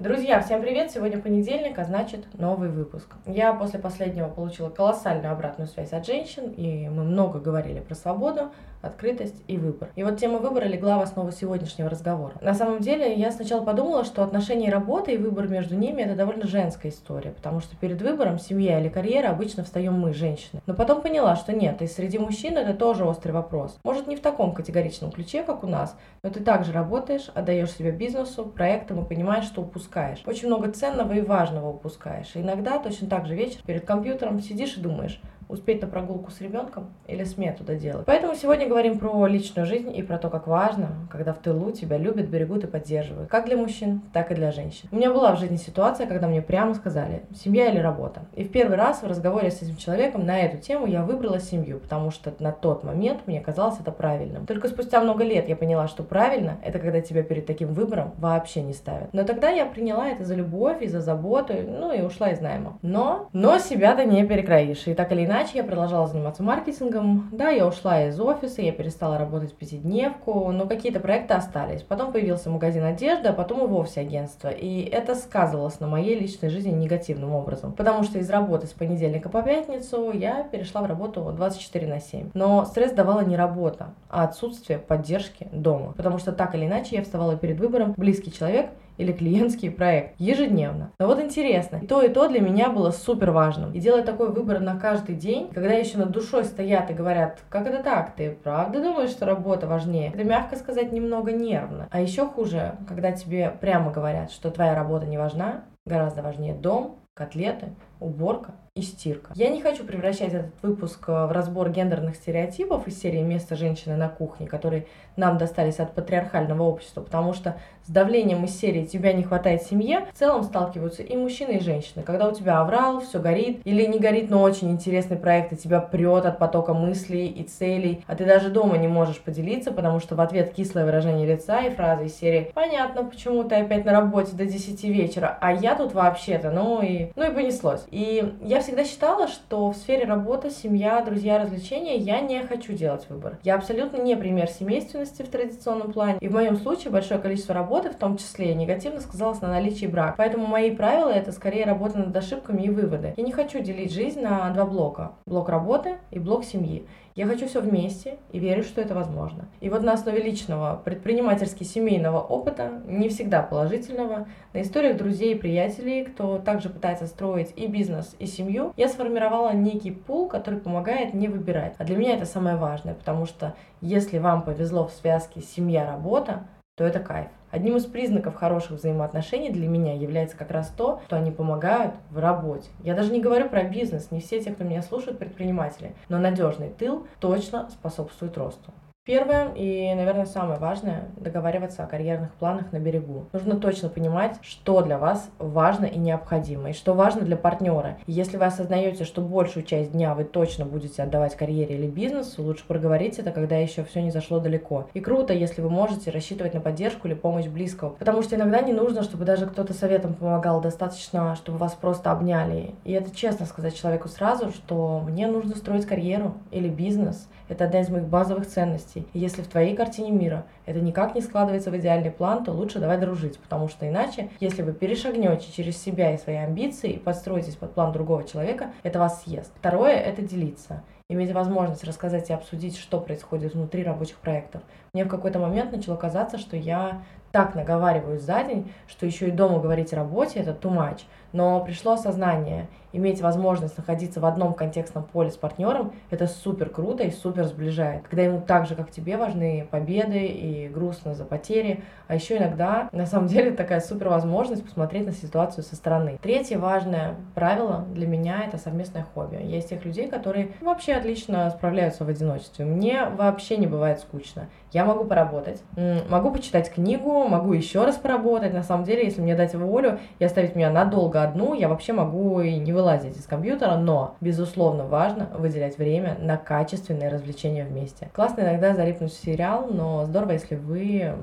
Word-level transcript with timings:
Друзья, 0.00 0.40
всем 0.40 0.62
привет! 0.62 0.90
Сегодня 0.90 1.20
понедельник, 1.20 1.78
а 1.78 1.84
значит 1.84 2.24
новый 2.32 2.70
выпуск. 2.70 3.16
Я 3.26 3.52
после 3.52 3.78
последнего 3.78 4.30
получила 4.30 4.70
колоссальную 4.70 5.30
обратную 5.30 5.68
связь 5.68 5.92
от 5.92 6.06
женщин, 6.06 6.52
и 6.52 6.88
мы 6.88 7.04
много 7.04 7.38
говорили 7.38 7.80
про 7.80 7.94
свободу, 7.94 8.50
открытость 8.82 9.42
и 9.46 9.56
выбор. 9.56 9.90
И 9.96 10.02
вот 10.02 10.18
тема 10.18 10.38
выбора 10.38 10.64
легла 10.64 10.98
в 10.98 11.02
основу 11.02 11.30
сегодняшнего 11.32 11.88
разговора. 11.88 12.34
На 12.40 12.54
самом 12.54 12.80
деле, 12.80 13.14
я 13.14 13.30
сначала 13.30 13.64
подумала, 13.64 14.04
что 14.04 14.22
отношения 14.22 14.70
работы 14.70 15.12
и 15.12 15.18
выбор 15.18 15.48
между 15.48 15.76
ними 15.76 16.02
это 16.02 16.14
довольно 16.14 16.46
женская 16.46 16.88
история, 16.88 17.30
потому 17.30 17.60
что 17.60 17.76
перед 17.76 18.00
выбором 18.00 18.38
семья 18.38 18.80
или 18.80 18.88
карьера 18.88 19.30
обычно 19.30 19.64
встаем 19.64 19.94
мы, 19.94 20.12
женщины. 20.12 20.62
Но 20.66 20.74
потом 20.74 21.02
поняла, 21.02 21.36
что 21.36 21.52
нет, 21.52 21.82
и 21.82 21.86
среди 21.86 22.18
мужчин 22.18 22.56
это 22.56 22.74
тоже 22.74 23.04
острый 23.04 23.32
вопрос. 23.32 23.78
Может, 23.84 24.06
не 24.06 24.16
в 24.16 24.20
таком 24.20 24.54
категоричном 24.54 25.10
ключе, 25.10 25.42
как 25.42 25.64
у 25.64 25.66
нас, 25.66 25.96
но 26.22 26.30
ты 26.30 26.40
также 26.40 26.72
работаешь, 26.72 27.30
отдаешь 27.34 27.72
себя 27.72 27.90
бизнесу, 27.90 28.44
проектам 28.44 29.02
и 29.02 29.08
понимаешь, 29.08 29.44
что 29.44 29.62
упускаешь. 29.62 30.22
Очень 30.26 30.48
много 30.48 30.70
ценного 30.70 31.12
и 31.12 31.20
важного 31.20 31.68
упускаешь. 31.68 32.30
И 32.34 32.40
иногда 32.40 32.78
точно 32.78 33.08
так 33.08 33.26
же 33.26 33.34
вечер 33.34 33.60
перед 33.66 33.84
компьютером 33.84 34.40
сидишь 34.40 34.76
и 34.76 34.80
думаешь, 34.80 35.20
успеть 35.50 35.82
на 35.82 35.88
прогулку 35.88 36.30
с 36.30 36.40
ребенком 36.40 36.86
или 37.06 37.24
смету 37.24 37.64
доделать. 37.64 38.06
Поэтому 38.06 38.34
сегодня 38.34 38.68
говорим 38.68 38.98
про 38.98 39.26
личную 39.26 39.66
жизнь 39.66 39.94
и 39.94 40.02
про 40.02 40.18
то, 40.18 40.30
как 40.30 40.46
важно, 40.46 41.08
когда 41.10 41.32
в 41.32 41.38
тылу 41.38 41.70
тебя 41.72 41.98
любят, 41.98 42.28
берегут 42.28 42.64
и 42.64 42.66
поддерживают. 42.66 43.30
Как 43.30 43.46
для 43.46 43.56
мужчин, 43.56 44.02
так 44.12 44.30
и 44.30 44.34
для 44.34 44.50
женщин. 44.52 44.88
У 44.92 44.96
меня 44.96 45.12
была 45.12 45.34
в 45.34 45.38
жизни 45.38 45.56
ситуация, 45.56 46.06
когда 46.06 46.28
мне 46.28 46.42
прямо 46.42 46.74
сказали, 46.74 47.22
семья 47.34 47.70
или 47.70 47.78
работа. 47.78 48.22
И 48.34 48.44
в 48.44 48.50
первый 48.50 48.76
раз 48.76 49.02
в 49.02 49.06
разговоре 49.06 49.50
с 49.50 49.62
этим 49.62 49.76
человеком 49.76 50.24
на 50.24 50.38
эту 50.40 50.58
тему 50.58 50.86
я 50.86 51.02
выбрала 51.02 51.40
семью, 51.40 51.78
потому 51.78 52.10
что 52.10 52.32
на 52.38 52.52
тот 52.52 52.84
момент 52.84 53.26
мне 53.26 53.40
казалось 53.40 53.80
это 53.80 53.90
правильным. 53.90 54.46
Только 54.46 54.68
спустя 54.68 55.00
много 55.00 55.24
лет 55.24 55.48
я 55.48 55.56
поняла, 55.56 55.88
что 55.88 56.02
правильно 56.02 56.58
это 56.64 56.78
когда 56.78 57.00
тебя 57.00 57.22
перед 57.22 57.46
таким 57.46 57.74
выбором 57.74 58.12
вообще 58.18 58.62
не 58.62 58.72
ставят. 58.72 59.12
Но 59.12 59.24
тогда 59.24 59.50
я 59.50 59.66
приняла 59.66 60.08
это 60.08 60.24
за 60.24 60.34
любовь 60.34 60.82
и 60.82 60.88
за 60.88 61.00
заботу, 61.00 61.54
ну 61.66 61.92
и 61.92 62.02
ушла 62.02 62.30
из 62.30 62.40
найма. 62.40 62.78
Но, 62.82 63.28
но 63.32 63.58
себя-то 63.58 64.04
не 64.04 64.24
перекроишь. 64.26 64.86
И 64.86 64.94
так 64.94 65.12
или 65.12 65.24
иначе, 65.24 65.39
иначе 65.40 65.58
я 65.58 65.64
продолжала 65.64 66.06
заниматься 66.06 66.42
маркетингом. 66.42 67.28
Да, 67.32 67.48
я 67.48 67.66
ушла 67.66 68.06
из 68.06 68.20
офиса, 68.20 68.60
я 68.60 68.72
перестала 68.72 69.16
работать 69.16 69.54
пятидневку, 69.54 70.52
но 70.52 70.66
какие-то 70.66 71.00
проекты 71.00 71.34
остались. 71.34 71.82
Потом 71.82 72.12
появился 72.12 72.50
магазин 72.50 72.84
одежды, 72.84 73.28
а 73.28 73.32
потом 73.32 73.64
и 73.64 73.66
вовсе 73.66 74.00
агентство. 74.00 74.48
И 74.48 74.82
это 74.82 75.14
сказывалось 75.14 75.80
на 75.80 75.86
моей 75.86 76.18
личной 76.18 76.50
жизни 76.50 76.70
негативным 76.70 77.32
образом. 77.32 77.72
Потому 77.72 78.02
что 78.02 78.18
из 78.18 78.28
работы 78.28 78.66
с 78.66 78.72
понедельника 78.72 79.30
по 79.30 79.42
пятницу 79.42 80.12
я 80.12 80.42
перешла 80.42 80.82
в 80.82 80.86
работу 80.86 81.32
24 81.34 81.86
на 81.86 82.00
7. 82.00 82.30
Но 82.34 82.66
стресс 82.66 82.92
давала 82.92 83.20
не 83.20 83.36
работа, 83.36 83.94
а 84.10 84.24
отсутствие 84.24 84.78
поддержки 84.78 85.48
дома. 85.52 85.94
Потому 85.96 86.18
что 86.18 86.32
так 86.32 86.54
или 86.54 86.66
иначе 86.66 86.96
я 86.96 87.02
вставала 87.02 87.36
перед 87.36 87.58
выбором 87.58 87.94
близкий 87.96 88.30
человек 88.30 88.70
или 89.00 89.12
клиентский 89.12 89.70
проект 89.70 90.14
ежедневно. 90.18 90.92
Но 90.98 91.06
вот 91.06 91.20
интересно, 91.20 91.78
и 91.82 91.86
то, 91.86 92.02
и 92.02 92.08
то 92.08 92.28
для 92.28 92.40
меня 92.40 92.68
было 92.68 92.90
супер 92.90 93.30
важным. 93.30 93.72
И 93.72 93.80
делать 93.80 94.04
такой 94.04 94.30
выбор 94.30 94.60
на 94.60 94.78
каждый 94.78 95.14
день, 95.16 95.50
когда 95.52 95.72
еще 95.72 95.98
над 95.98 96.10
душой 96.10 96.44
стоят 96.44 96.90
и 96.90 96.94
говорят, 96.94 97.40
как 97.48 97.66
это 97.66 97.82
так, 97.82 98.14
ты 98.14 98.30
правда 98.30 98.82
думаешь, 98.82 99.10
что 99.10 99.26
работа 99.26 99.66
важнее? 99.66 100.10
Это, 100.14 100.24
мягко 100.24 100.56
сказать, 100.56 100.92
немного 100.92 101.32
нервно. 101.32 101.88
А 101.90 102.00
еще 102.00 102.26
хуже, 102.26 102.76
когда 102.86 103.12
тебе 103.12 103.52
прямо 103.60 103.90
говорят, 103.90 104.30
что 104.30 104.50
твоя 104.50 104.74
работа 104.74 105.06
не 105.06 105.16
важна, 105.16 105.64
гораздо 105.86 106.22
важнее 106.22 106.54
дом, 106.54 106.96
котлеты, 107.14 107.68
уборка 108.00 108.54
и 108.76 108.82
стирка. 108.82 109.32
Я 109.34 109.48
не 109.48 109.60
хочу 109.60 109.84
превращать 109.84 110.32
этот 110.32 110.52
выпуск 110.62 111.04
э, 111.08 111.26
в 111.26 111.32
разбор 111.32 111.70
гендерных 111.70 112.14
стереотипов 112.14 112.86
из 112.86 113.00
серии 113.00 113.20
«Место 113.20 113.56
женщины 113.56 113.96
на 113.96 114.08
кухне», 114.08 114.46
которые 114.46 114.86
нам 115.16 115.38
достались 115.38 115.80
от 115.80 115.94
патриархального 115.94 116.62
общества, 116.62 117.02
потому 117.02 117.34
что 117.34 117.56
с 117.84 117.90
давлением 117.90 118.44
из 118.44 118.56
серии 118.56 118.84
«Тебя 118.84 119.12
не 119.12 119.24
хватает 119.24 119.62
семье» 119.62 120.06
в 120.14 120.18
целом 120.18 120.44
сталкиваются 120.44 121.02
и 121.02 121.16
мужчины, 121.16 121.56
и 121.56 121.60
женщины. 121.60 122.04
Когда 122.04 122.28
у 122.28 122.32
тебя 122.32 122.60
аврал, 122.60 123.00
все 123.00 123.18
горит, 123.18 123.60
или 123.64 123.84
не 123.86 123.98
горит, 123.98 124.30
но 124.30 124.40
очень 124.40 124.70
интересный 124.70 125.16
проект, 125.16 125.52
и 125.52 125.56
тебя 125.56 125.80
прет 125.80 126.24
от 126.24 126.38
потока 126.38 126.72
мыслей 126.72 127.26
и 127.26 127.42
целей, 127.42 128.04
а 128.06 128.14
ты 128.14 128.24
даже 128.24 128.50
дома 128.50 128.78
не 128.78 128.88
можешь 128.88 129.18
поделиться, 129.18 129.72
потому 129.72 129.98
что 129.98 130.14
в 130.14 130.20
ответ 130.20 130.54
кислое 130.54 130.84
выражение 130.84 131.26
лица 131.26 131.60
и 131.62 131.70
фразы 131.70 132.06
из 132.06 132.16
серии 132.16 132.52
«Понятно, 132.54 133.02
почему 133.02 133.42
ты 133.42 133.56
опять 133.56 133.84
на 133.84 133.92
работе 133.92 134.36
до 134.36 134.46
10 134.46 134.84
вечера, 134.84 135.36
а 135.40 135.52
я 135.52 135.74
тут 135.74 135.92
вообще-то, 135.92 136.52
ну 136.52 136.80
и, 136.80 137.10
ну 137.16 137.28
и 137.28 137.34
понеслось». 137.34 137.84
И 137.90 138.34
я 138.42 138.60
всегда 138.60 138.84
считала, 138.84 139.28
что 139.28 139.70
в 139.70 139.76
сфере 139.76 140.04
работы, 140.04 140.50
семья, 140.50 141.00
друзья, 141.02 141.38
развлечения 141.38 141.96
я 141.96 142.20
не 142.20 142.42
хочу 142.42 142.72
делать 142.72 143.06
выбор. 143.08 143.38
Я 143.42 143.56
абсолютно 143.56 143.98
не 143.98 144.16
пример 144.16 144.48
семейственности 144.48 145.22
в 145.22 145.28
традиционном 145.28 145.92
плане. 145.92 146.18
И 146.20 146.28
в 146.28 146.32
моем 146.32 146.56
случае 146.56 146.92
большое 146.92 147.20
количество 147.20 147.54
работы, 147.54 147.90
в 147.90 147.96
том 147.96 148.16
числе, 148.16 148.54
негативно 148.54 149.00
сказалось 149.00 149.40
на 149.40 149.48
наличии 149.48 149.86
брака. 149.86 150.14
Поэтому 150.16 150.46
мои 150.46 150.70
правила 150.70 151.10
это 151.10 151.32
скорее 151.32 151.64
работа 151.64 151.98
над 151.98 152.16
ошибками 152.16 152.62
и 152.62 152.70
выводы. 152.70 153.14
Я 153.16 153.24
не 153.24 153.32
хочу 153.32 153.60
делить 153.60 153.92
жизнь 153.92 154.20
на 154.20 154.50
два 154.50 154.66
блока. 154.66 155.12
Блок 155.26 155.48
работы 155.48 155.98
и 156.10 156.18
блок 156.18 156.44
семьи. 156.44 156.86
Я 157.20 157.26
хочу 157.26 157.46
все 157.46 157.60
вместе 157.60 158.16
и 158.32 158.38
верю, 158.38 158.62
что 158.62 158.80
это 158.80 158.94
возможно. 158.94 159.44
И 159.60 159.68
вот 159.68 159.82
на 159.82 159.92
основе 159.92 160.22
личного 160.22 160.80
предпринимательски-семейного 160.82 162.18
опыта, 162.18 162.80
не 162.86 163.10
всегда 163.10 163.42
положительного, 163.42 164.26
на 164.54 164.62
историях 164.62 164.96
друзей 164.96 165.34
и 165.34 165.38
приятелей, 165.38 166.06
кто 166.06 166.38
также 166.38 166.70
пытается 166.70 167.06
строить 167.06 167.52
и 167.56 167.66
бизнес, 167.66 168.16
и 168.18 168.24
семью, 168.24 168.72
я 168.78 168.88
сформировала 168.88 169.52
некий 169.52 169.90
пул, 169.90 170.28
который 170.28 170.60
помогает 170.60 171.12
не 171.12 171.28
выбирать. 171.28 171.74
А 171.76 171.84
для 171.84 171.98
меня 171.98 172.14
это 172.14 172.24
самое 172.24 172.56
важное, 172.56 172.94
потому 172.94 173.26
что 173.26 173.54
если 173.82 174.16
вам 174.16 174.40
повезло 174.40 174.86
в 174.86 174.92
связке 174.92 175.42
семья-работа, 175.42 176.46
то 176.74 176.84
это 176.84 177.00
кайф. 177.00 177.28
Одним 177.50 177.76
из 177.76 177.84
признаков 177.84 178.36
хороших 178.36 178.78
взаимоотношений 178.78 179.50
для 179.50 179.66
меня 179.66 179.94
является 179.94 180.36
как 180.36 180.50
раз 180.50 180.68
то, 180.68 181.00
что 181.06 181.16
они 181.16 181.32
помогают 181.32 181.94
в 182.10 182.18
работе. 182.18 182.68
Я 182.84 182.94
даже 182.94 183.12
не 183.12 183.20
говорю 183.20 183.48
про 183.48 183.64
бизнес, 183.64 184.10
не 184.10 184.20
все 184.20 184.40
те, 184.40 184.52
кто 184.52 184.62
меня 184.62 184.82
слушают, 184.82 185.18
предприниматели, 185.18 185.92
но 186.08 186.18
надежный 186.18 186.70
тыл 186.70 187.06
точно 187.18 187.68
способствует 187.70 188.38
росту. 188.38 188.72
Первое 189.10 189.48
и, 189.56 189.92
наверное, 189.92 190.24
самое 190.24 190.60
важное– 190.60 191.08
договариваться 191.16 191.82
о 191.82 191.88
карьерных 191.88 192.32
планах 192.34 192.70
на 192.70 192.78
берегу. 192.78 193.26
Нужно 193.32 193.56
точно 193.56 193.88
понимать, 193.88 194.36
что 194.40 194.82
для 194.82 194.98
вас 194.98 195.28
важно 195.40 195.86
и 195.86 195.98
необходимо, 195.98 196.70
и 196.70 196.74
что 196.74 196.94
важно 196.94 197.22
для 197.22 197.36
партнера. 197.36 197.98
Если 198.06 198.36
вы 198.36 198.44
осознаете, 198.44 199.02
что 199.02 199.20
большую 199.20 199.64
часть 199.64 199.90
дня 199.90 200.14
вы 200.14 200.22
точно 200.22 200.64
будете 200.64 201.02
отдавать 201.02 201.34
карьере 201.34 201.74
или 201.74 201.88
бизнесу, 201.88 202.44
лучше 202.44 202.64
проговорить 202.68 203.18
это, 203.18 203.32
когда 203.32 203.56
еще 203.56 203.82
все 203.82 204.00
не 204.00 204.12
зашло 204.12 204.38
далеко. 204.38 204.86
И 204.94 205.00
круто, 205.00 205.32
если 205.32 205.60
вы 205.60 205.70
можете 205.70 206.12
рассчитывать 206.12 206.54
на 206.54 206.60
поддержку 206.60 207.08
или 207.08 207.14
помощь 207.14 207.46
близкого, 207.46 207.90
потому 207.90 208.22
что 208.22 208.36
иногда 208.36 208.60
не 208.60 208.72
нужно, 208.72 209.02
чтобы 209.02 209.24
даже 209.24 209.48
кто-то 209.48 209.74
советом 209.74 210.14
помогал, 210.14 210.60
достаточно, 210.60 211.34
чтобы 211.34 211.58
вас 211.58 211.74
просто 211.74 212.12
обняли. 212.12 212.76
И 212.84 212.92
это 212.92 213.12
честно 213.12 213.46
сказать 213.46 213.74
человеку 213.74 214.06
сразу, 214.06 214.50
что 214.50 215.00
мне 215.04 215.26
нужно 215.26 215.56
строить 215.56 215.84
карьеру 215.84 216.34
или 216.52 216.68
бизнес. 216.68 217.28
Это 217.48 217.64
одна 217.64 217.80
из 217.80 217.88
моих 217.88 218.04
базовых 218.04 218.46
ценностей 218.46 218.99
ценностей. 219.00 219.06
И 219.12 219.18
если 219.18 219.42
в 219.42 219.48
твоей 219.48 219.76
картине 219.76 220.10
мира 220.10 220.44
это 220.66 220.80
никак 220.80 221.14
не 221.14 221.20
складывается 221.20 221.70
в 221.70 221.76
идеальный 221.76 222.10
план, 222.10 222.44
то 222.44 222.52
лучше 222.52 222.78
давай 222.78 222.98
дружить, 222.98 223.38
потому 223.38 223.68
что 223.68 223.88
иначе, 223.88 224.30
если 224.40 224.62
вы 224.62 224.72
перешагнете 224.72 225.46
через 225.52 225.76
себя 225.76 226.14
и 226.14 226.18
свои 226.18 226.36
амбиции 226.36 226.92
и 226.92 226.98
подстроитесь 226.98 227.56
под 227.56 227.74
план 227.74 227.92
другого 227.92 228.24
человека, 228.24 228.70
это 228.82 228.98
вас 228.98 229.22
съест. 229.24 229.52
Второе– 229.56 229.94
это 229.94 230.22
делиться 230.22 230.82
иметь 231.10 231.32
возможность 231.32 231.84
рассказать 231.84 232.30
и 232.30 232.32
обсудить, 232.32 232.78
что 232.78 233.00
происходит 233.00 233.54
внутри 233.54 233.82
рабочих 233.82 234.16
проектов. 234.16 234.62
Мне 234.92 235.04
в 235.04 235.08
какой-то 235.08 235.40
момент 235.40 235.72
начало 235.72 235.96
казаться, 235.96 236.38
что 236.38 236.56
я 236.56 237.02
так 237.32 237.54
наговариваюсь 237.54 238.22
за 238.22 238.42
день, 238.42 238.72
что 238.88 239.06
еще 239.06 239.28
и 239.28 239.32
дома 239.32 239.60
говорить 239.60 239.92
о 239.92 239.96
работе– 239.96 240.38
это 240.40 240.50
too 240.50 240.72
much. 240.74 241.02
Но 241.32 241.62
пришло 241.64 241.92
осознание, 241.92 242.66
иметь 242.92 243.20
возможность 243.20 243.78
находиться 243.78 244.20
в 244.20 244.26
одном 244.26 244.52
контекстном 244.52 245.04
поле 245.04 245.30
с 245.30 245.36
партнером– 245.36 245.92
это 246.10 246.26
супер 246.26 246.70
круто 246.70 247.04
и 247.04 247.10
супер 247.12 247.44
сближает. 247.44 248.02
Когда 248.08 248.24
ему 248.24 248.40
так 248.40 248.66
же, 248.66 248.74
как 248.74 248.90
тебе, 248.90 249.16
важны 249.16 249.68
победы 249.70 250.26
и 250.26 250.68
грустно 250.68 251.14
за 251.14 251.24
потери, 251.24 251.84
а 252.08 252.16
еще 252.16 252.36
иногда, 252.36 252.88
на 252.90 253.06
самом 253.06 253.28
деле, 253.28 253.50
такая 253.56 253.80
супер 253.80 254.08
возможность 254.08 254.64
посмотреть 254.64 255.06
на 255.06 255.12
ситуацию 255.12 255.62
со 255.62 255.76
стороны. 255.76 256.18
Третье 256.20 256.58
важное 256.58 257.14
правило 257.36 257.84
для 257.94 258.08
меня– 258.08 258.42
это 258.46 258.58
совместное 258.58 259.06
хобби. 259.14 259.36
Есть 259.40 259.68
тех 259.68 259.84
людей, 259.84 260.08
которые 260.08 260.50
вообще 260.60 260.94
отлично 261.00 261.50
справляются 261.50 262.04
в 262.04 262.08
одиночестве. 262.08 262.64
Мне 262.64 263.06
вообще 263.06 263.56
не 263.56 263.66
бывает 263.66 263.98
скучно. 263.98 264.48
Я 264.72 264.84
могу 264.84 265.04
поработать, 265.04 265.62
могу 266.08 266.30
почитать 266.30 266.72
книгу, 266.72 267.26
могу 267.26 267.52
еще 267.52 267.84
раз 267.84 267.96
поработать. 267.96 268.52
На 268.54 268.62
самом 268.62 268.84
деле, 268.84 269.04
если 269.04 269.20
мне 269.20 269.34
дать 269.34 269.54
волю 269.54 269.98
и 270.20 270.24
оставить 270.24 270.54
меня 270.54 270.70
надолго 270.70 271.22
одну, 271.24 271.54
я 271.54 271.68
вообще 271.68 271.92
могу 271.92 272.40
и 272.40 272.56
не 272.56 272.72
вылазить 272.72 273.18
из 273.18 273.24
компьютера, 273.24 273.76
но, 273.76 274.14
безусловно, 274.20 274.84
важно 274.84 275.28
выделять 275.36 275.76
время 275.76 276.16
на 276.20 276.36
качественные 276.36 277.08
развлечения 277.08 277.64
вместе. 277.64 278.10
Классно 278.14 278.42
иногда 278.42 278.74
залипнуть 278.74 279.12
в 279.12 279.20
сериал, 279.20 279.66
но 279.68 280.04
здорово, 280.04 280.32
если 280.32 280.54
вы 280.54 281.14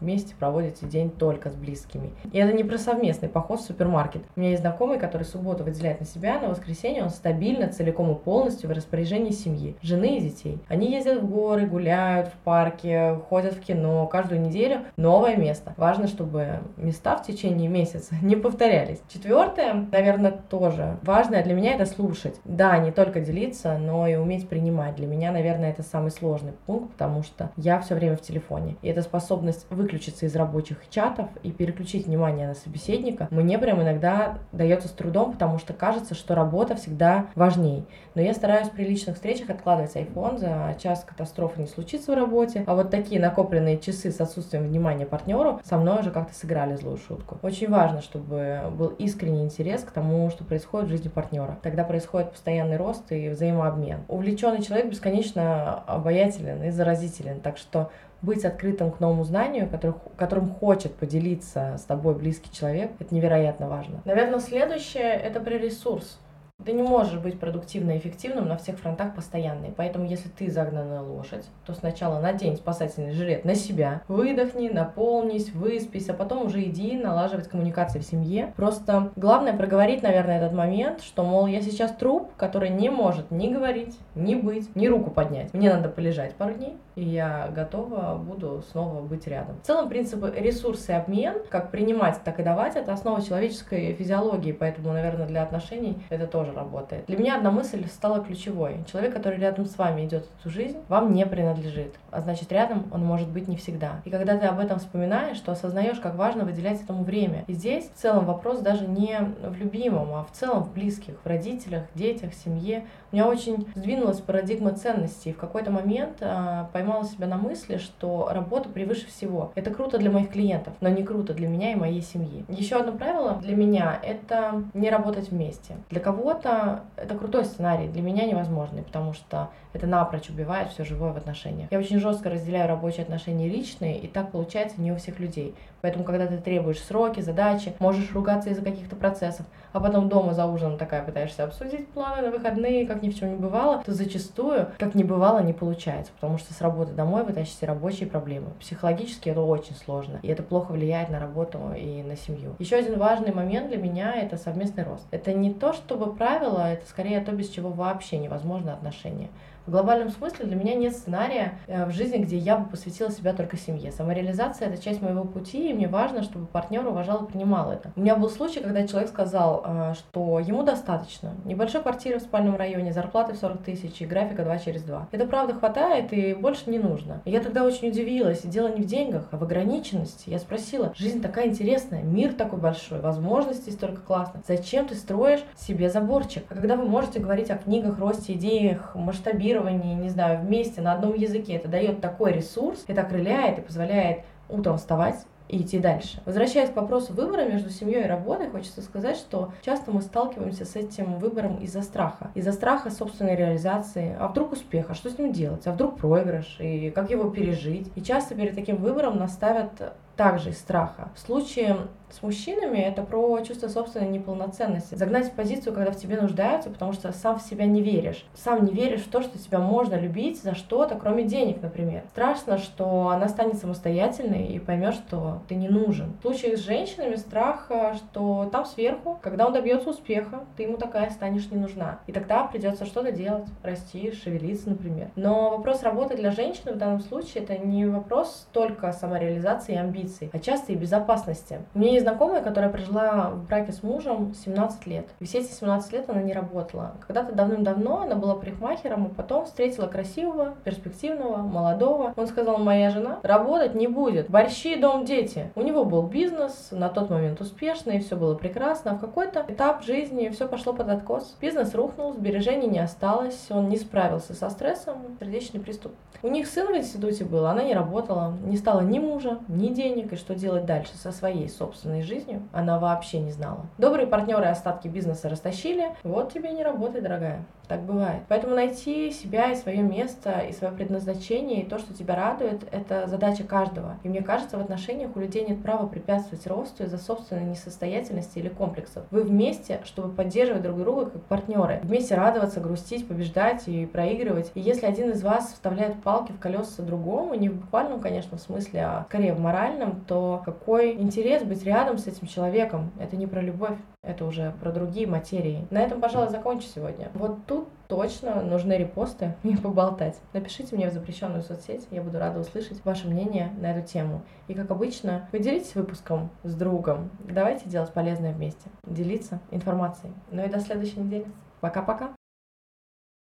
вместе 0.00 0.34
проводите 0.34 0.86
день 0.86 1.10
только 1.10 1.50
с 1.50 1.54
близкими. 1.54 2.10
И 2.32 2.38
это 2.38 2.52
не 2.52 2.64
про 2.64 2.76
совместный 2.76 3.28
поход 3.28 3.60
в 3.60 3.64
супермаркет. 3.64 4.22
У 4.34 4.40
меня 4.40 4.50
есть 4.50 4.62
знакомый, 4.62 4.98
который 4.98 5.22
субботу 5.22 5.62
выделяет 5.62 6.00
на 6.00 6.06
себя, 6.06 6.40
на 6.40 6.48
воскресенье 6.48 7.04
он 7.04 7.10
стабильно, 7.10 7.68
целиком 7.68 8.10
и 8.12 8.18
полностью 8.18 8.68
в 8.68 8.72
распоряжении 8.72 9.25
семьи, 9.32 9.76
жены 9.82 10.18
и 10.18 10.20
детей. 10.20 10.58
Они 10.68 10.90
ездят 10.90 11.22
в 11.22 11.28
горы, 11.28 11.66
гуляют 11.66 12.28
в 12.28 12.32
парке, 12.44 13.20
ходят 13.28 13.54
в 13.54 13.60
кино, 13.60 14.06
каждую 14.06 14.40
неделю 14.40 14.80
новое 14.96 15.36
место. 15.36 15.74
Важно, 15.76 16.06
чтобы 16.06 16.60
места 16.76 17.16
в 17.16 17.26
течение 17.26 17.68
месяца 17.68 18.14
не 18.22 18.36
повторялись. 18.36 19.00
Четвертое, 19.08 19.86
наверное, 19.90 20.32
тоже 20.32 20.98
важное 21.02 21.42
для 21.42 21.54
меня 21.54 21.74
это 21.74 21.86
слушать. 21.86 22.40
Да, 22.44 22.78
не 22.78 22.90
только 22.90 23.20
делиться, 23.20 23.78
но 23.78 24.06
и 24.06 24.14
уметь 24.16 24.48
принимать. 24.48 24.96
Для 24.96 25.06
меня, 25.06 25.32
наверное, 25.32 25.70
это 25.70 25.82
самый 25.82 26.10
сложный 26.10 26.52
пункт, 26.66 26.92
потому 26.92 27.22
что 27.22 27.50
я 27.56 27.80
все 27.80 27.94
время 27.94 28.16
в 28.16 28.22
телефоне. 28.22 28.76
И 28.82 28.88
эта 28.88 29.02
способность 29.02 29.66
выключиться 29.70 30.26
из 30.26 30.34
рабочих 30.36 30.78
чатов 30.90 31.28
и 31.42 31.50
переключить 31.50 32.06
внимание 32.06 32.48
на 32.48 32.54
собеседника 32.54 33.28
мне 33.30 33.58
прям 33.58 33.82
иногда 33.82 34.38
дается 34.52 34.88
с 34.88 34.92
трудом, 34.92 35.32
потому 35.32 35.58
что 35.58 35.72
кажется, 35.72 36.14
что 36.14 36.34
работа 36.34 36.76
всегда 36.76 37.26
важней. 37.34 37.84
Но 38.14 38.22
я 38.22 38.34
стараюсь 38.34 38.68
при 38.68 38.84
личных 38.84 39.15
встречах 39.16 39.50
откладывать 39.50 39.96
iPhone, 39.96 40.38
за 40.38 40.76
час 40.80 41.04
катастрофы 41.04 41.60
не 41.60 41.66
случится 41.66 42.12
в 42.12 42.14
работе, 42.14 42.64
а 42.66 42.74
вот 42.74 42.90
такие 42.90 43.20
накопленные 43.20 43.78
часы 43.78 44.10
с 44.10 44.20
отсутствием 44.20 44.64
внимания 44.64 45.06
партнеру 45.06 45.60
со 45.64 45.76
мной 45.76 46.00
уже 46.00 46.10
как-то 46.10 46.34
сыграли 46.34 46.76
злую 46.76 46.98
шутку. 46.98 47.38
Очень 47.42 47.70
важно, 47.70 48.00
чтобы 48.00 48.60
был 48.76 48.88
искренний 48.98 49.42
интерес 49.42 49.82
к 49.82 49.90
тому, 49.90 50.30
что 50.30 50.44
происходит 50.44 50.88
в 50.88 50.90
жизни 50.90 51.08
партнера. 51.08 51.58
Тогда 51.62 51.84
происходит 51.84 52.32
постоянный 52.32 52.76
рост 52.76 53.10
и 53.10 53.28
взаимообмен. 53.28 54.04
Увлеченный 54.08 54.62
человек 54.62 54.86
бесконечно 54.90 55.82
обаятелен 55.86 56.62
и 56.62 56.70
заразителен, 56.70 57.40
так 57.40 57.58
что 57.58 57.90
быть 58.22 58.44
открытым 58.44 58.90
к 58.90 59.00
новому 59.00 59.24
знанию, 59.24 59.68
который, 59.68 59.94
которым 60.16 60.50
хочет 60.50 60.94
поделиться 60.94 61.76
с 61.78 61.82
тобой 61.82 62.14
близкий 62.14 62.50
человек, 62.50 62.90
это 62.98 63.14
невероятно 63.14 63.68
важно. 63.68 64.00
Наверное, 64.04 64.40
следующее— 64.40 65.12
это 65.24 65.40
про 65.40 65.58
ресурс. 65.58 66.18
Ты 66.66 66.72
не 66.72 66.82
можешь 66.82 67.20
быть 67.20 67.38
продуктивно 67.38 67.92
и 67.92 67.98
эффективным 67.98 68.48
на 68.48 68.56
всех 68.56 68.80
фронтах 68.80 69.14
постоянно. 69.14 69.66
И 69.66 69.70
поэтому, 69.70 70.04
если 70.04 70.28
ты 70.28 70.50
загнанная 70.50 71.00
лошадь, 71.00 71.44
то 71.64 71.74
сначала 71.74 72.18
надень 72.20 72.56
спасательный 72.56 73.12
жилет 73.12 73.44
на 73.44 73.54
себя, 73.54 74.02
выдохни, 74.08 74.68
наполнись, 74.68 75.52
выспись, 75.52 76.08
а 76.08 76.12
потом 76.12 76.46
уже 76.46 76.64
иди 76.64 76.96
налаживать 76.96 77.46
коммуникации 77.46 78.00
в 78.00 78.04
семье. 78.04 78.52
Просто 78.56 79.12
главное 79.14 79.56
проговорить, 79.56 80.02
наверное, 80.02 80.38
этот 80.38 80.54
момент, 80.54 81.02
что, 81.02 81.22
мол, 81.22 81.46
я 81.46 81.62
сейчас 81.62 81.92
труп, 81.92 82.32
который 82.36 82.70
не 82.70 82.90
может 82.90 83.30
ни 83.30 83.46
говорить, 83.46 83.96
ни 84.16 84.34
быть, 84.34 84.74
ни 84.74 84.88
руку 84.88 85.12
поднять. 85.12 85.54
Мне 85.54 85.72
надо 85.72 85.88
полежать 85.88 86.34
пару 86.34 86.54
дней, 86.54 86.76
и 86.96 87.04
я 87.04 87.48
готова 87.54 88.16
буду 88.16 88.64
снова 88.72 89.02
быть 89.02 89.28
рядом. 89.28 89.60
В 89.62 89.66
целом, 89.66 89.88
принципы 89.88 90.34
ресурсы 90.36 90.90
и 90.90 90.94
обмен, 90.96 91.42
как 91.48 91.70
принимать, 91.70 92.20
так 92.24 92.40
и 92.40 92.42
давать, 92.42 92.74
это 92.74 92.92
основа 92.92 93.22
человеческой 93.22 93.94
физиологии, 93.94 94.50
поэтому, 94.50 94.92
наверное, 94.92 95.28
для 95.28 95.44
отношений 95.44 96.02
это 96.10 96.26
тоже 96.26 96.45
работает. 96.52 97.06
Для 97.06 97.16
меня 97.16 97.36
одна 97.36 97.50
мысль 97.50 97.86
стала 97.86 98.20
ключевой. 98.20 98.78
Человек, 98.90 99.14
который 99.14 99.38
рядом 99.38 99.66
с 99.66 99.78
вами 99.78 100.06
идет 100.06 100.28
эту 100.40 100.50
жизнь, 100.50 100.78
вам 100.88 101.12
не 101.12 101.26
принадлежит. 101.26 101.94
А 102.10 102.20
значит, 102.20 102.50
рядом 102.52 102.84
он 102.92 103.04
может 103.04 103.28
быть 103.28 103.48
не 103.48 103.56
всегда. 103.56 104.00
И 104.04 104.10
когда 104.10 104.36
ты 104.36 104.46
об 104.46 104.58
этом 104.58 104.78
вспоминаешь, 104.78 105.38
то 105.40 105.52
осознаешь, 105.52 106.00
как 106.00 106.16
важно 106.16 106.44
выделять 106.44 106.82
этому 106.82 107.04
время. 107.04 107.44
И 107.46 107.52
здесь 107.52 107.90
в 107.90 108.00
целом 108.00 108.24
вопрос 108.24 108.60
даже 108.60 108.86
не 108.86 109.18
в 109.42 109.56
любимом, 109.56 110.14
а 110.14 110.24
в 110.24 110.32
целом 110.32 110.64
в 110.64 110.72
близких, 110.72 111.14
в 111.22 111.26
родителях, 111.26 111.84
детях, 111.94 112.34
семье. 112.34 112.86
У 113.12 113.16
меня 113.16 113.28
очень 113.28 113.66
сдвинулась 113.74 114.20
парадигма 114.20 114.72
ценностей. 114.72 115.32
В 115.32 115.38
какой-то 115.38 115.70
момент 115.70 116.18
а, 116.20 116.68
поймала 116.72 117.04
себя 117.04 117.26
на 117.26 117.36
мысли, 117.36 117.78
что 117.78 118.28
работа 118.30 118.68
превыше 118.68 119.06
всего. 119.06 119.52
Это 119.54 119.70
круто 119.70 119.98
для 119.98 120.10
моих 120.10 120.30
клиентов, 120.30 120.74
но 120.80 120.88
не 120.88 121.02
круто 121.02 121.34
для 121.34 121.48
меня 121.48 121.72
и 121.72 121.76
моей 121.76 122.02
семьи. 122.02 122.44
Еще 122.48 122.76
одно 122.76 122.92
правило 122.92 123.38
для 123.42 123.56
меня— 123.56 123.98
это 124.02 124.62
не 124.74 124.90
работать 124.90 125.30
вместе. 125.30 125.76
Для 125.90 126.00
кого-то 126.00 126.35
это 126.40 127.14
крутой 127.18 127.44
сценарий, 127.44 127.88
для 127.88 128.02
меня 128.02 128.26
невозможный, 128.26 128.82
потому 128.82 129.12
что 129.12 129.50
это 129.72 129.86
напрочь 129.86 130.28
убивает 130.28 130.70
все 130.70 130.84
живое 130.84 131.12
в 131.12 131.16
отношениях. 131.16 131.68
Я 131.70 131.78
очень 131.78 132.00
жестко 132.00 132.30
разделяю 132.30 132.68
рабочие 132.68 133.02
отношения 133.02 133.46
и 133.46 133.50
личные, 133.50 133.98
и 133.98 134.06
так 134.08 134.32
получается 134.32 134.80
не 134.80 134.92
у 134.92 134.96
всех 134.96 135.18
людей. 135.20 135.54
Поэтому, 135.82 136.04
когда 136.04 136.26
ты 136.26 136.38
требуешь 136.38 136.80
сроки, 136.80 137.20
задачи, 137.20 137.74
можешь 137.78 138.12
ругаться 138.12 138.50
из-за 138.50 138.62
каких-то 138.62 138.96
процессов, 138.96 139.46
а 139.72 139.80
потом 139.80 140.08
дома 140.08 140.34
за 140.34 140.46
ужином 140.46 140.78
такая 140.78 141.02
пытаешься 141.02 141.44
обсудить 141.44 141.88
планы 141.88 142.22
на 142.22 142.30
выходные, 142.30 142.86
как 142.86 143.02
ни 143.02 143.10
в 143.10 143.18
чем 143.18 143.30
не 143.30 143.36
бывало, 143.36 143.82
то 143.84 143.92
зачастую, 143.92 144.68
как 144.78 144.94
не 144.94 145.04
бывало, 145.04 145.40
не 145.40 145.52
получается, 145.52 146.12
потому 146.14 146.38
что 146.38 146.54
с 146.54 146.60
работы 146.60 146.92
домой 146.92 147.22
вы 147.24 147.32
рабочие 147.62 148.08
проблемы. 148.08 148.50
Психологически 148.60 149.28
это 149.28 149.40
очень 149.40 149.74
сложно, 149.74 150.18
и 150.22 150.28
это 150.28 150.42
плохо 150.42 150.72
влияет 150.72 151.10
на 151.10 151.20
работу 151.20 151.58
и 151.76 152.02
на 152.02 152.16
семью. 152.16 152.54
Еще 152.58 152.76
один 152.76 152.98
важный 152.98 153.32
момент 153.32 153.68
для 153.68 153.78
меня— 153.78 154.14
это 154.16 154.36
совместный 154.36 154.84
рост. 154.84 155.06
Это 155.10 155.32
не 155.32 155.52
то, 155.52 155.72
чтобы 155.72 156.14
правило, 156.14 156.72
это 156.72 156.86
скорее 156.88 157.20
то, 157.20 157.32
без 157.32 157.48
чего 157.48 157.70
вообще 157.70 158.18
невозможно 158.18 158.72
отношения. 158.72 159.28
В 159.66 159.72
глобальном 159.72 160.10
смысле 160.10 160.46
для 160.46 160.54
меня 160.54 160.76
нет 160.76 160.94
сценария 160.94 161.58
э, 161.66 161.86
в 161.86 161.90
жизни, 161.90 162.18
где 162.18 162.38
я 162.38 162.56
бы 162.56 162.70
посвятила 162.70 163.10
себя 163.10 163.32
только 163.32 163.56
семье. 163.56 163.90
Самореализация— 163.90 164.68
это 164.70 164.80
часть 164.80 165.02
моего 165.02 165.24
пути, 165.24 165.70
и 165.70 165.74
мне 165.74 165.88
важно, 165.88 166.22
чтобы 166.22 166.46
партнер 166.46 166.86
уважал 166.86 167.24
и 167.24 167.26
принимал 167.26 167.72
это. 167.72 167.90
У 167.96 168.00
меня 168.00 168.14
был 168.14 168.30
случай, 168.30 168.60
когда 168.60 168.86
человек 168.86 169.08
сказал, 169.08 169.64
э, 169.66 169.94
что 169.94 170.38
ему 170.38 170.62
достаточно 170.62 171.34
небольшой 171.44 171.82
квартиры 171.82 172.20
в 172.20 172.22
спальном 172.22 172.54
районе, 172.54 172.92
зарплаты 172.92 173.32
в 173.32 173.38
40 173.38 173.64
тысяч 173.64 174.00
и 174.00 174.06
графика 174.06 174.44
2 174.44 174.58
через 174.58 174.84
2. 174.84 175.08
Это 175.10 175.26
правда 175.26 175.54
хватает 175.54 176.12
и 176.12 176.34
больше 176.34 176.70
не 176.70 176.78
нужно. 176.78 177.20
И 177.24 177.32
я 177.32 177.40
тогда 177.40 177.64
очень 177.64 177.88
удивилась. 177.88 178.44
И 178.44 178.48
дело 178.48 178.68
не 178.68 178.82
в 178.82 178.86
деньгах, 178.86 179.26
а 179.32 179.36
в 179.36 179.42
ограниченности. 179.42 180.30
Я 180.30 180.38
спросила, 180.38 180.92
жизнь 180.96 181.20
такая 181.20 181.48
интересная, 181.48 182.04
мир 182.04 182.34
такой 182.34 182.60
большой, 182.60 183.00
возможностей 183.00 183.72
столько 183.72 184.00
классно. 184.00 184.42
Зачем 184.46 184.86
ты 184.86 184.94
строишь 184.94 185.42
себе 185.56 185.90
заборчик? 185.90 186.44
А 186.50 186.54
когда 186.54 186.76
вы 186.76 186.84
можете 186.84 187.18
говорить 187.18 187.50
о 187.50 187.56
книгах, 187.56 187.98
росте, 187.98 188.34
идеях, 188.34 188.94
масштабировании, 188.94 189.55
коммуницировании, 189.56 189.94
не 189.94 190.08
знаю, 190.08 190.40
вместе 190.40 190.80
на 190.80 190.92
одном 190.92 191.14
языке. 191.14 191.54
Это 191.54 191.68
дает 191.68 192.00
такой 192.00 192.32
ресурс, 192.32 192.84
это 192.86 193.02
окрыляет 193.02 193.58
и 193.58 193.62
позволяет 193.62 194.20
утром 194.48 194.76
вставать 194.78 195.26
и 195.48 195.62
идти 195.62 195.78
дальше. 195.78 196.20
Возвращаясь 196.24 196.70
к 196.70 196.76
вопросу 196.76 197.12
выбора 197.12 197.44
между 197.44 197.70
семьей 197.70 198.04
и 198.04 198.08
работой, 198.08 198.50
хочется 198.50 198.82
сказать, 198.82 199.16
что 199.16 199.52
часто 199.62 199.92
мы 199.92 200.02
сталкиваемся 200.02 200.64
с 200.64 200.74
этим 200.74 201.18
выбором 201.18 201.58
из-за 201.58 201.82
страха. 201.82 202.30
Из-за 202.34 202.52
страха 202.52 202.90
собственной 202.90 203.36
реализации. 203.36 204.16
А 204.18 204.26
вдруг 204.26 204.52
успех? 204.52 204.86
А 204.90 204.94
что 204.94 205.08
с 205.08 205.18
ним 205.18 205.32
делать? 205.32 205.66
А 205.66 205.72
вдруг 205.72 205.98
проигрыш? 205.98 206.56
И 206.58 206.90
как 206.90 207.10
его 207.10 207.30
пережить? 207.30 207.90
И 207.94 208.02
часто 208.02 208.34
перед 208.34 208.56
таким 208.56 208.76
выбором 208.76 209.18
нас 209.18 209.34
ставят 209.34 209.70
также 210.16 210.50
из 210.50 210.58
страха. 210.58 211.10
В 211.14 211.20
случае 211.20 211.76
с 212.10 212.22
мужчинами 212.22 212.78
это 212.78 213.02
про 213.02 213.40
чувство 213.40 213.68
собственной 213.68 214.08
неполноценности. 214.08 214.94
Загнать 214.94 215.26
в 215.26 215.32
позицию, 215.32 215.74
когда 215.74 215.90
в 215.90 215.96
тебе 215.96 216.20
нуждаются, 216.20 216.70
потому 216.70 216.92
что 216.92 217.12
сам 217.12 217.38
в 217.38 217.42
себя 217.42 217.66
не 217.66 217.82
веришь. 217.82 218.24
Сам 218.34 218.64
не 218.64 218.72
веришь 218.72 219.02
в 219.02 219.10
то, 219.10 219.22
что 219.22 219.38
тебя 219.38 219.58
можно 219.58 219.96
любить 219.96 220.40
за 220.40 220.54
что-то, 220.54 220.94
кроме 220.94 221.24
денег, 221.24 221.60
например. 221.62 222.04
Страшно, 222.12 222.58
что 222.58 223.08
она 223.08 223.28
станет 223.28 223.56
самостоятельной 223.56 224.46
и 224.46 224.58
поймет, 224.58 224.94
что 224.94 225.42
ты 225.48 225.56
не 225.56 225.68
нужен. 225.68 226.14
В 226.18 226.22
случае 226.22 226.56
с 226.56 226.60
женщинами 226.60 227.16
страх, 227.16 227.70
что 227.96 228.48
там 228.52 228.64
сверху, 228.64 229.18
когда 229.20 229.46
он 229.46 229.52
добьется 229.52 229.90
успеха, 229.90 230.44
ты 230.56 230.62
ему 230.62 230.76
такая 230.76 231.10
станешь 231.10 231.50
не 231.50 231.58
нужна. 231.58 231.98
И 232.06 232.12
тогда 232.12 232.44
придется 232.44 232.86
что-то 232.86 233.10
делать, 233.10 233.46
расти, 233.62 234.12
шевелиться, 234.12 234.70
например. 234.70 235.10
Но 235.16 235.50
вопрос 235.50 235.82
работы 235.82 236.16
для 236.16 236.30
женщины 236.30 236.72
в 236.72 236.78
данном 236.78 237.00
случае 237.00 237.42
это 237.42 237.58
не 237.58 237.84
вопрос 237.84 238.48
только 238.52 238.92
самореализации 238.92 239.74
и 239.74 239.78
амбиций, 239.78 240.05
а 240.32 240.38
часто 240.38 240.72
и 240.72 240.76
безопасности. 240.76 241.60
У 241.74 241.78
меня 241.78 241.92
есть 241.92 242.04
знакомая, 242.04 242.42
которая 242.42 242.70
прожила 242.70 243.30
в 243.30 243.46
браке 243.46 243.72
с 243.72 243.82
мужем 243.82 244.34
17 244.34 244.86
лет. 244.86 245.06
И 245.20 245.24
все 245.24 245.38
эти 245.38 245.52
17 245.52 245.92
лет 245.92 246.08
она 246.08 246.22
не 246.22 246.32
работала. 246.32 246.94
Когда-то 247.06 247.34
давным-давно 247.34 248.02
она 248.02 248.14
была 248.14 248.34
парикмахером, 248.34 249.06
а 249.06 249.14
потом 249.14 249.46
встретила 249.46 249.86
красивого, 249.86 250.54
перспективного, 250.64 251.38
молодого. 251.38 252.12
Он 252.16 252.26
сказал, 252.26 252.58
моя 252.58 252.90
жена 252.90 253.18
работать 253.22 253.74
не 253.74 253.86
будет. 253.86 254.30
Борщи, 254.30 254.76
дом, 254.76 255.04
дети. 255.04 255.50
У 255.54 255.62
него 255.62 255.84
был 255.84 256.02
бизнес, 256.02 256.68
на 256.70 256.88
тот 256.88 257.10
момент 257.10 257.40
успешный, 257.40 258.00
все 258.00 258.16
было 258.16 258.34
прекрасно. 258.34 258.94
В 258.94 259.00
какой-то 259.00 259.44
этап 259.48 259.82
жизни 259.82 260.28
все 260.28 260.46
пошло 260.46 260.72
под 260.72 260.88
откос. 260.88 261.36
Бизнес 261.40 261.74
рухнул, 261.74 262.12
сбережений 262.12 262.68
не 262.68 262.78
осталось, 262.78 263.46
он 263.50 263.68
не 263.68 263.76
справился 263.76 264.34
со 264.34 264.50
стрессом, 264.50 264.96
сердечный 265.20 265.60
приступ. 265.60 265.92
У 266.22 266.28
них 266.28 266.46
сын 266.46 266.66
в 266.66 266.76
институте 266.76 267.24
был, 267.24 267.46
она 267.46 267.62
не 267.62 267.74
работала, 267.74 268.34
не 268.44 268.56
стало 268.56 268.80
ни 268.80 268.98
мужа, 268.98 269.38
ни 269.48 269.68
денег, 269.68 269.95
и 270.02 270.16
что 270.16 270.34
делать 270.34 270.66
дальше 270.66 270.96
со 270.96 271.12
своей 271.12 271.48
собственной 271.48 272.02
жизнью 272.02 272.42
она 272.52 272.78
вообще 272.78 273.20
не 273.20 273.32
знала. 273.32 273.66
Добрые 273.78 274.06
партнеры 274.06 274.46
остатки 274.46 274.88
бизнеса 274.88 275.28
растащили, 275.28 275.90
вот 276.02 276.32
тебе 276.32 276.50
не 276.50 276.62
работай, 276.62 277.00
дорогая. 277.00 277.44
Так 277.68 277.82
бывает. 277.82 278.22
Поэтому 278.28 278.54
найти 278.54 279.10
себя 279.10 279.50
и 279.50 279.56
свое 279.56 279.82
место, 279.82 280.38
и 280.38 280.52
свое 280.52 280.72
предназначение, 280.72 281.62
и 281.62 281.66
то, 281.66 281.78
что 281.78 281.94
тебя 281.94 282.14
радует, 282.14 282.62
это 282.70 283.08
задача 283.08 283.42
каждого. 283.42 283.96
И 284.04 284.08
мне 284.08 284.22
кажется, 284.22 284.56
в 284.56 284.60
отношениях 284.60 285.16
у 285.16 285.20
людей 285.20 285.44
нет 285.44 285.62
права 285.62 285.86
препятствовать 285.86 286.46
росту 286.46 286.84
из-за 286.84 286.98
собственной 286.98 287.44
несостоятельности 287.44 288.38
или 288.38 288.48
комплексов. 288.48 289.04
Вы 289.10 289.22
вместе, 289.22 289.80
чтобы 289.84 290.14
поддерживать 290.14 290.62
друг 290.62 290.78
друга 290.78 291.06
как 291.06 291.22
партнеры. 291.22 291.80
Вместе 291.82 292.14
радоваться, 292.14 292.60
грустить, 292.60 293.08
побеждать 293.08 293.66
и 293.66 293.84
проигрывать. 293.86 294.52
И 294.54 294.60
если 294.60 294.86
один 294.86 295.10
из 295.10 295.22
вас 295.22 295.52
вставляет 295.52 296.00
палки 296.02 296.32
в 296.32 296.38
колеса 296.38 296.82
другому, 296.82 297.34
не 297.34 297.48
в 297.48 297.60
буквальном, 297.60 298.00
конечно, 298.00 298.38
в 298.38 298.40
смысле, 298.40 298.80
а 298.84 299.06
скорее 299.08 299.34
в 299.34 299.40
моральном, 299.40 299.85
то 299.92 300.42
какой 300.44 300.92
интерес 300.94 301.42
быть 301.42 301.64
рядом 301.64 301.98
с 301.98 302.06
этим 302.06 302.26
человеком? 302.26 302.92
Это 302.98 303.16
не 303.16 303.26
про 303.26 303.40
любовь, 303.40 303.76
это 304.02 304.24
уже 304.24 304.54
про 304.60 304.72
другие 304.72 305.06
материи. 305.06 305.66
На 305.70 305.78
этом, 305.78 306.00
пожалуй, 306.00 306.30
закончу 306.30 306.66
сегодня. 306.66 307.10
Вот 307.14 307.46
тут 307.46 307.68
точно 307.88 308.42
нужны 308.42 308.74
репосты 308.74 309.34
и 309.42 309.56
поболтать. 309.56 310.16
Напишите 310.32 310.74
мне 310.76 310.90
в 310.90 310.92
запрещенную 310.92 311.42
соцсеть, 311.42 311.86
я 311.90 312.02
буду 312.02 312.18
рада 312.18 312.40
услышать 312.40 312.84
ваше 312.84 313.08
мнение 313.08 313.52
на 313.58 313.72
эту 313.72 313.86
тему. 313.86 314.22
И, 314.48 314.54
как 314.54 314.70
обычно, 314.70 315.28
поделитесь 315.32 315.74
выпуском 315.74 316.30
с 316.42 316.54
другом. 316.54 317.10
Давайте 317.24 317.68
делать 317.68 317.92
полезное 317.92 318.32
вместе, 318.32 318.70
делиться 318.86 319.40
информацией. 319.50 320.12
Ну 320.30 320.44
и 320.44 320.48
до 320.48 320.60
следующей 320.60 321.00
недели. 321.00 321.26
Пока-пока! 321.60 322.15